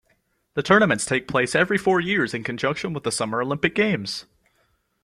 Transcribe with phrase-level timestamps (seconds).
[0.55, 4.25] The tournaments take place every four years, in conjunction with the Summer Olympic Games.